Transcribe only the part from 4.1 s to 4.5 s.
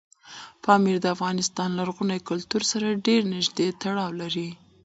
لري.